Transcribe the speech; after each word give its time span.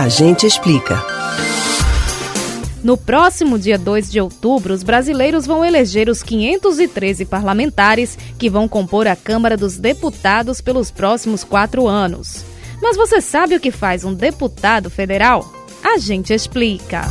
A 0.00 0.08
gente 0.08 0.46
explica. 0.46 0.98
No 2.82 2.96
próximo 2.96 3.58
dia 3.58 3.76
2 3.76 4.10
de 4.10 4.18
outubro, 4.18 4.72
os 4.72 4.82
brasileiros 4.82 5.44
vão 5.44 5.62
eleger 5.62 6.08
os 6.08 6.22
513 6.22 7.26
parlamentares 7.26 8.16
que 8.38 8.48
vão 8.48 8.66
compor 8.66 9.06
a 9.06 9.14
Câmara 9.14 9.58
dos 9.58 9.76
Deputados 9.76 10.62
pelos 10.62 10.90
próximos 10.90 11.44
quatro 11.44 11.86
anos. 11.86 12.46
Mas 12.80 12.96
você 12.96 13.20
sabe 13.20 13.54
o 13.54 13.60
que 13.60 13.70
faz 13.70 14.02
um 14.02 14.14
deputado 14.14 14.88
federal? 14.88 15.52
A 15.84 15.98
gente 15.98 16.32
explica. 16.32 17.02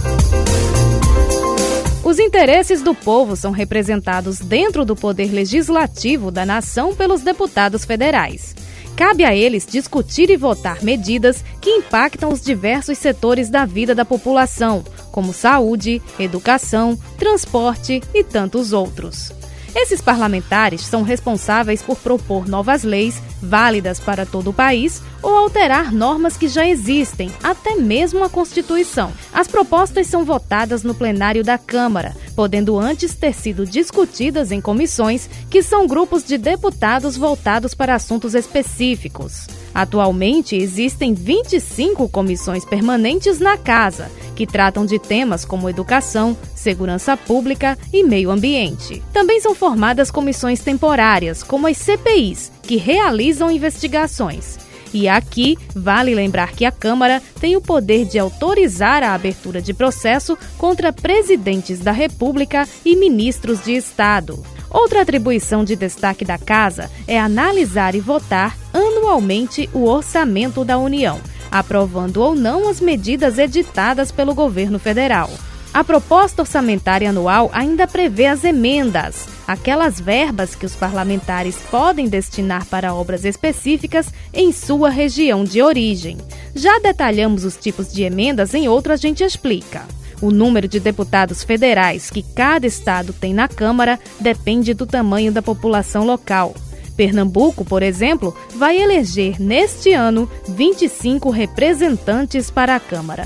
Os 2.03 2.17
interesses 2.17 2.81
do 2.81 2.95
povo 2.95 3.35
são 3.35 3.51
representados 3.51 4.39
dentro 4.39 4.83
do 4.83 4.95
poder 4.95 5.31
legislativo 5.31 6.31
da 6.31 6.43
nação 6.43 6.95
pelos 6.95 7.21
deputados 7.21 7.85
federais. 7.85 8.55
Cabe 8.99 9.23
a 9.23 9.33
eles 9.33 9.65
discutir 9.65 10.29
e 10.29 10.35
votar 10.35 10.83
medidas 10.83 11.41
que 11.61 11.69
impactam 11.69 12.33
os 12.33 12.41
diversos 12.41 12.97
setores 12.97 13.49
da 13.49 13.63
vida 13.63 13.95
da 13.95 14.03
população, 14.03 14.83
como 15.09 15.31
saúde, 15.31 16.01
educação, 16.19 16.99
transporte 17.17 18.03
e 18.13 18.25
tantos 18.25 18.73
outros. 18.73 19.31
Esses 19.73 20.01
parlamentares 20.01 20.81
são 20.81 21.01
responsáveis 21.01 21.81
por 21.81 21.95
propor 21.95 22.45
novas 22.45 22.83
leis 22.83 23.21
válidas 23.41 24.01
para 24.01 24.25
todo 24.25 24.49
o 24.49 24.53
país 24.53 25.01
ou 25.21 25.33
alterar 25.33 25.93
normas 25.93 26.35
que 26.35 26.49
já 26.49 26.67
existem, 26.67 27.31
até 27.41 27.75
mesmo 27.75 28.21
a 28.23 28.29
Constituição. 28.29 29.13
As 29.31 29.47
propostas 29.47 30.07
são 30.07 30.25
votadas 30.25 30.83
no 30.83 30.93
plenário 30.93 31.41
da 31.41 31.57
Câmara, 31.57 32.13
podendo 32.39 32.79
antes 32.79 33.15
ter 33.15 33.33
sido 33.33 33.65
discutidas 33.65 34.49
em 34.53 34.61
comissões, 34.61 35.29
que 35.49 35.61
são 35.61 35.85
grupos 35.85 36.23
de 36.23 36.37
deputados 36.37 37.17
voltados 37.17 37.73
para 37.73 37.93
assuntos 37.93 38.33
específicos. 38.33 39.45
Atualmente, 39.75 40.55
existem 40.55 41.13
25 41.13 42.07
comissões 42.07 42.63
permanentes 42.63 43.41
na 43.41 43.57
Casa, 43.57 44.09
que 44.37 44.47
tratam 44.47 44.85
de 44.85 44.97
temas 44.97 45.43
como 45.43 45.69
educação, 45.69 46.37
segurança 46.55 47.17
pública 47.17 47.77
e 47.91 48.05
meio 48.05 48.31
ambiente. 48.31 49.03
Também 49.11 49.41
são 49.41 49.53
formadas 49.53 50.09
comissões 50.09 50.61
temporárias, 50.61 51.43
como 51.43 51.67
as 51.67 51.75
CPIs, 51.75 52.53
que 52.63 52.77
realizam 52.77 53.51
investigações. 53.51 54.68
E 54.93 55.07
aqui 55.07 55.57
vale 55.75 56.15
lembrar 56.15 56.51
que 56.51 56.65
a 56.65 56.71
Câmara 56.71 57.21
tem 57.39 57.55
o 57.55 57.61
poder 57.61 58.05
de 58.05 58.17
autorizar 58.17 59.03
a 59.03 59.13
abertura 59.13 59.61
de 59.61 59.73
processo 59.73 60.37
contra 60.57 60.91
presidentes 60.91 61.79
da 61.79 61.91
República 61.91 62.67
e 62.83 62.95
ministros 62.95 63.63
de 63.63 63.73
Estado. 63.73 64.43
Outra 64.69 65.01
atribuição 65.01 65.63
de 65.63 65.75
destaque 65.75 66.23
da 66.23 66.37
Casa 66.37 66.89
é 67.07 67.19
analisar 67.19 67.95
e 67.95 67.99
votar 67.99 68.55
anualmente 68.73 69.69
o 69.73 69.85
orçamento 69.85 70.63
da 70.63 70.77
União, 70.77 71.19
aprovando 71.51 72.17
ou 72.17 72.35
não 72.35 72.69
as 72.69 72.79
medidas 72.79 73.39
editadas 73.39 74.11
pelo 74.11 74.35
governo 74.35 74.77
federal. 74.77 75.29
A 75.71 75.83
proposta 75.83 76.41
orçamentária 76.41 77.09
anual 77.09 77.49
ainda 77.53 77.87
prevê 77.87 78.25
as 78.25 78.43
emendas, 78.43 79.27
aquelas 79.47 79.99
verbas 79.99 80.55
que 80.55 80.65
os 80.65 80.75
parlamentares 80.75 81.57
podem 81.69 82.07
destinar 82.07 82.65
para 82.65 82.93
obras 82.93 83.23
específicas 83.23 84.07
em 84.33 84.51
sua 84.51 84.89
região 84.89 85.43
de 85.43 85.61
origem. 85.61 86.17
Já 86.55 86.79
detalhamos 86.79 87.45
os 87.45 87.55
tipos 87.55 87.93
de 87.93 88.03
emendas 88.03 88.55
em 88.55 88.67
outro 88.67 88.93
A 88.93 88.95
Gente 88.95 89.23
Explica. 89.23 89.83
O 90.21 90.31
número 90.31 90.67
de 90.67 90.79
deputados 90.79 91.43
federais 91.43 92.09
que 92.09 92.23
cada 92.23 92.65
estado 92.65 93.13
tem 93.13 93.33
na 93.33 93.47
Câmara 93.47 93.99
depende 94.19 94.73
do 94.73 94.87
tamanho 94.87 95.31
da 95.31 95.41
população 95.41 96.03
local. 96.03 96.55
Pernambuco, 96.97 97.63
por 97.63 97.81
exemplo, 97.81 98.35
vai 98.55 98.81
eleger 98.81 99.39
neste 99.39 99.93
ano 99.93 100.29
25 100.49 101.29
representantes 101.29 102.51
para 102.51 102.75
a 102.75 102.79
Câmara. 102.79 103.25